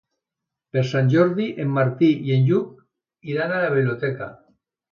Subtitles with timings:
[0.77, 2.75] Per Sant Jordi en Martí i en Lluc
[3.35, 4.35] iran a la biblioteca.